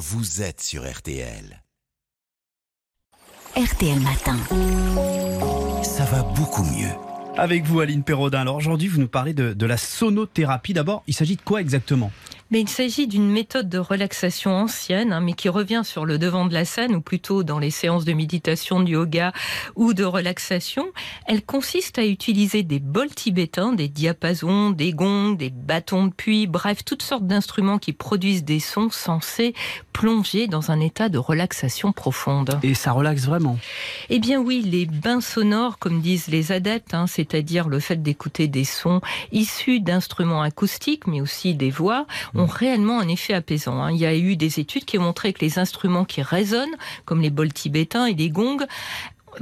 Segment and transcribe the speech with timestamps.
[0.00, 1.62] vous êtes sur RTL.
[3.54, 4.38] RTL Matin.
[5.82, 6.88] Ça va beaucoup mieux.
[7.36, 8.40] Avec vous, Aline Perraudin.
[8.40, 10.72] Alors aujourd'hui, vous nous parlez de, de la sonothérapie.
[10.72, 12.10] D'abord, il s'agit de quoi exactement?
[12.50, 16.46] Mais il s'agit d'une méthode de relaxation ancienne, hein, mais qui revient sur le devant
[16.46, 19.32] de la scène, ou plutôt dans les séances de méditation, de yoga
[19.76, 20.86] ou de relaxation.
[21.26, 26.46] Elle consiste à utiliser des bols tibétains, des diapasons, des gongs, des bâtons de puits,
[26.46, 29.54] bref, toutes sortes d'instruments qui produisent des sons censés
[29.92, 32.58] plonger dans un état de relaxation profonde.
[32.62, 33.58] Et ça relaxe vraiment.
[34.08, 38.48] Eh bien oui, les bains sonores, comme disent les adeptes, hein, c'est-à-dire le fait d'écouter
[38.48, 42.06] des sons issus d'instruments acoustiques, mais aussi des voix,
[42.40, 43.82] ont réellement un effet apaisant.
[43.82, 43.92] hein.
[43.92, 47.20] Il y a eu des études qui ont montré que les instruments qui résonnent, comme
[47.20, 48.66] les bols tibétains et les gongs,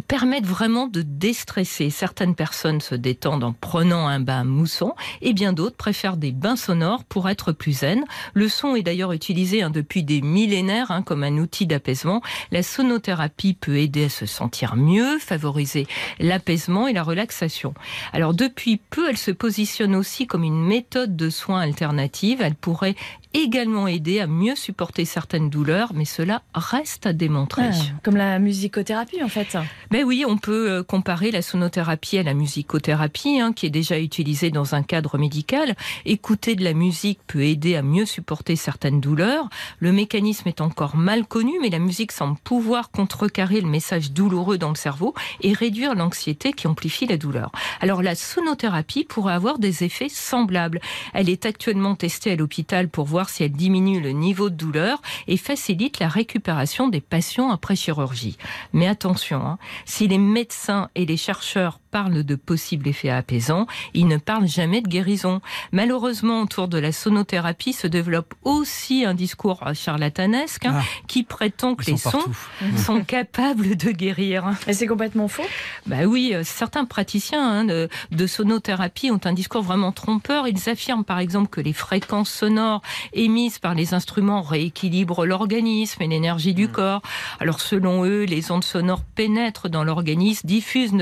[0.06, 1.90] permettent vraiment de déstresser.
[1.90, 6.56] Certaines personnes se détendent en prenant un bain moussant et bien d'autres préfèrent des bains
[6.56, 8.04] sonores pour être plus zen.
[8.34, 12.22] Le son est d'ailleurs utilisé hein, depuis des millénaires hein, comme un outil d'apaisement.
[12.50, 15.86] La sonothérapie peut aider à se sentir mieux, favoriser
[16.18, 17.74] l'apaisement et la relaxation.
[18.12, 22.40] Alors depuis peu, elle se positionne aussi comme une méthode de soins alternative.
[22.40, 22.94] Elle pourrait
[23.34, 27.70] également aider à mieux supporter certaines douleurs, mais cela reste à démontrer.
[27.72, 29.56] Ah, comme la musicothérapie en fait.
[29.90, 33.98] Ben oui, on peut euh, comparer la sonothérapie à la musicothérapie, hein, qui est déjà
[33.98, 35.74] utilisée dans un cadre médical.
[36.04, 39.48] Écouter de la musique peut aider à mieux supporter certaines douleurs.
[39.78, 44.58] Le mécanisme est encore mal connu, mais la musique semble pouvoir contrecarrer le message douloureux
[44.58, 47.52] dans le cerveau et réduire l'anxiété qui amplifie la douleur.
[47.80, 50.80] Alors la sonothérapie pourrait avoir des effets semblables.
[51.14, 55.00] Elle est actuellement testée à l'hôpital pour voir si elle diminue le niveau de douleur
[55.26, 58.38] et facilite la récupération des patients après chirurgie.
[58.72, 64.06] Mais attention, hein, si les médecins et les chercheurs parlent de possibles effets apaisants, ils
[64.06, 65.40] ne parlent jamais de guérison.
[65.72, 70.82] Malheureusement, autour de la sonothérapie se développe aussi un discours charlatanesque hein, Ah.
[71.06, 72.76] qui prétend que les sont sons partout.
[72.84, 74.44] sont capables de guérir.
[74.66, 75.44] Et c'est complètement faux.
[75.86, 80.46] Bah oui, euh, certains praticiens hein, de, de sonothérapie ont un discours vraiment trompeur.
[80.48, 82.82] Ils affirment par exemple que les fréquences sonores
[83.12, 87.02] émises par les instruments rééquilibrent l'organisme et l'énergie du corps.
[87.40, 90.92] Alors selon eux, les ondes sonores pénètrent dans l'organisme, diffusent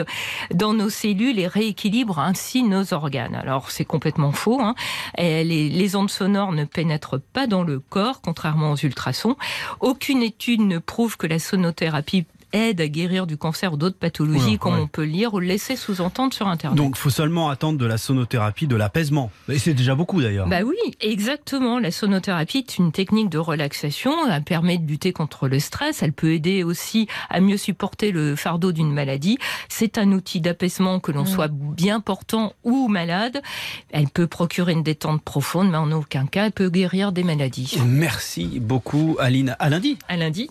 [0.55, 3.35] dans nos cellules et rééquilibrent ainsi nos organes.
[3.35, 4.61] Alors c'est complètement faux.
[4.61, 4.75] hein.
[5.19, 9.37] Les, les ondes sonores ne pénètrent pas dans le corps, contrairement aux ultrasons.
[9.81, 14.59] Aucune étude ne prouve que la sonothérapie aide à guérir du cancer ou d'autres pathologies,
[14.59, 14.81] comme ouais.
[14.81, 16.77] on peut lire ou le laisser sous-entendre sur Internet.
[16.77, 19.31] Donc, il faut seulement attendre de la sonothérapie, de l'apaisement.
[19.49, 20.47] Et c'est déjà beaucoup d'ailleurs.
[20.49, 21.79] Bah oui, exactement.
[21.79, 24.13] La sonothérapie est une technique de relaxation.
[24.31, 26.03] Elle permet de lutter contre le stress.
[26.03, 29.39] Elle peut aider aussi à mieux supporter le fardeau d'une maladie.
[29.69, 31.27] C'est un outil d'apaisement que l'on Mm.
[31.27, 33.43] soit bien portant ou malade.
[33.91, 37.79] Elle peut procurer une détente profonde, mais en aucun cas elle peut guérir des maladies.
[37.87, 39.57] Merci beaucoup, Aline.
[39.59, 39.99] À lundi.
[40.09, 40.49] À lundi.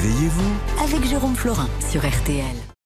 [0.00, 2.77] Réveillez-vous Avec Jérôme Florin sur RTL.